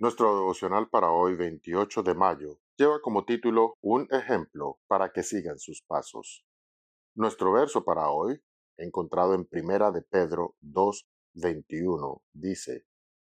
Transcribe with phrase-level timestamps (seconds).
[0.00, 5.58] Nuestro devocional para hoy, 28 de mayo, lleva como título Un ejemplo para que sigan
[5.58, 6.46] sus pasos.
[7.14, 8.40] Nuestro verso para hoy,
[8.78, 12.86] encontrado en Primera de Pedro 2, 21, dice,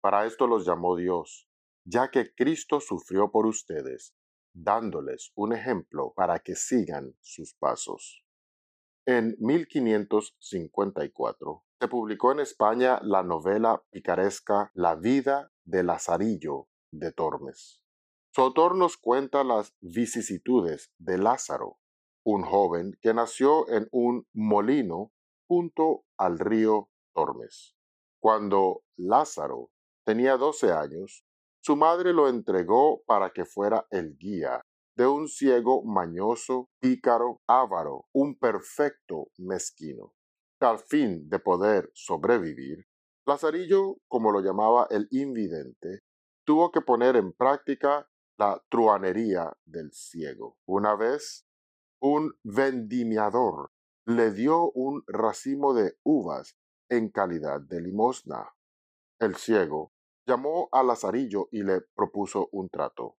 [0.00, 1.46] Para esto los llamó Dios,
[1.84, 4.14] ya que Cristo sufrió por ustedes,
[4.54, 8.24] dándoles un ejemplo para que sigan sus pasos.
[9.08, 17.80] En 1554, se publicó en España la novela picaresca La vida de Lazarillo de Tormes.
[18.34, 21.78] Su autor nos cuenta las vicisitudes de Lázaro,
[22.24, 25.12] un joven que nació en un molino
[25.46, 27.76] junto al río Tormes.
[28.20, 29.70] Cuando Lázaro
[30.04, 31.24] tenía doce años,
[31.60, 38.06] su madre lo entregó para que fuera el guía de un ciego mañoso, pícaro, avaro,
[38.12, 40.14] un perfecto mezquino.
[40.60, 42.86] Al fin de poder sobrevivir,
[43.26, 46.00] Lazarillo, como lo llamaba el invidente,
[46.46, 50.56] tuvo que poner en práctica la truanería del ciego.
[50.66, 51.46] Una vez,
[52.00, 53.72] un vendimiador
[54.06, 56.56] le dio un racimo de uvas
[56.88, 58.54] en calidad de limosna.
[59.18, 59.92] El ciego
[60.26, 63.16] llamó a Lazarillo y le propuso un trato.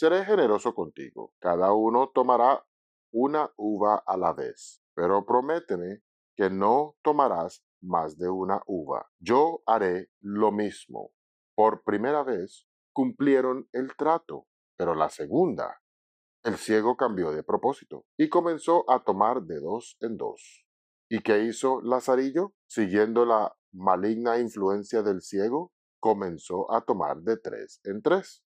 [0.00, 1.34] Seré generoso contigo.
[1.40, 2.64] Cada uno tomará
[3.12, 6.00] una uva a la vez, pero prométeme
[6.34, 9.10] que no tomarás más de una uva.
[9.18, 11.10] Yo haré lo mismo.
[11.54, 14.46] Por primera vez cumplieron el trato,
[14.78, 15.82] pero la segunda,
[16.44, 20.64] el ciego cambió de propósito y comenzó a tomar de dos en dos.
[21.10, 22.54] ¿Y qué hizo Lazarillo?
[22.66, 28.42] Siguiendo la maligna influencia del ciego, comenzó a tomar de tres en tres.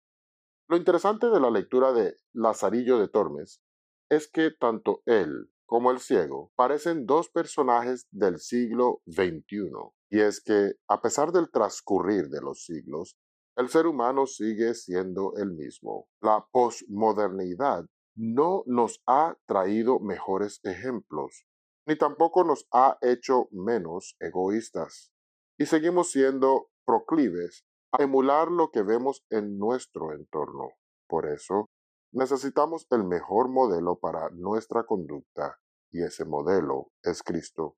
[0.68, 3.60] Lo interesante de la lectura de Lazarillo de Tormes
[4.08, 9.70] es que tanto él como el ciego parecen dos personajes del siglo XXI,
[10.10, 13.16] y es que, a pesar del transcurrir de los siglos,
[13.56, 16.08] el ser humano sigue siendo el mismo.
[16.20, 21.46] La posmodernidad no nos ha traído mejores ejemplos,
[21.86, 25.10] ni tampoco nos ha hecho menos egoístas,
[25.58, 27.64] y seguimos siendo proclives
[27.98, 30.70] emular lo que vemos en nuestro entorno.
[31.08, 31.70] Por eso,
[32.12, 35.58] necesitamos el mejor modelo para nuestra conducta
[35.90, 37.76] y ese modelo es Cristo.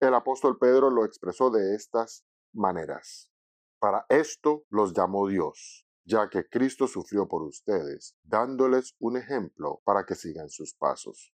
[0.00, 3.30] El apóstol Pedro lo expresó de estas maneras.
[3.78, 10.04] Para esto los llamó Dios, ya que Cristo sufrió por ustedes, dándoles un ejemplo para
[10.04, 11.34] que sigan sus pasos.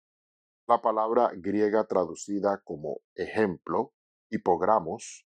[0.67, 3.93] La palabra griega traducida como ejemplo,
[4.29, 5.26] hipogramos,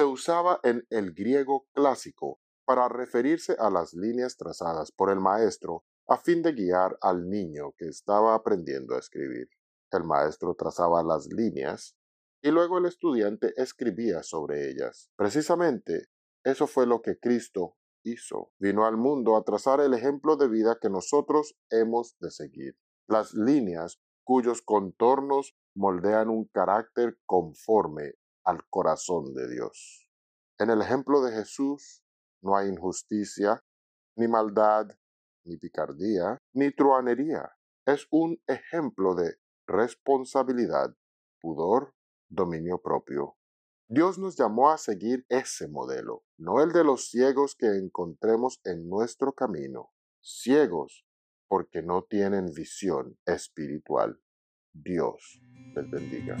[0.00, 5.84] se usaba en el griego clásico para referirse a las líneas trazadas por el maestro
[6.08, 9.50] a fin de guiar al niño que estaba aprendiendo a escribir.
[9.90, 11.98] El maestro trazaba las líneas
[12.40, 15.10] y luego el estudiante escribía sobre ellas.
[15.16, 16.06] Precisamente
[16.44, 18.52] eso fue lo que Cristo hizo.
[18.58, 22.74] Vino al mundo a trazar el ejemplo de vida que nosotros hemos de seguir.
[23.06, 28.14] Las líneas cuyos contornos moldean un carácter conforme
[28.44, 30.08] al corazón de Dios.
[30.58, 32.02] En el ejemplo de Jesús
[32.42, 33.62] no hay injusticia,
[34.16, 34.88] ni maldad,
[35.44, 37.50] ni picardía, ni truanería.
[37.86, 39.36] Es un ejemplo de
[39.66, 40.94] responsabilidad,
[41.40, 41.94] pudor,
[42.28, 43.36] dominio propio.
[43.88, 48.88] Dios nos llamó a seguir ese modelo, no el de los ciegos que encontremos en
[48.88, 51.04] nuestro camino, ciegos
[51.48, 54.20] porque no tienen visión espiritual.
[54.72, 55.42] Dios
[55.74, 56.36] les bendiga.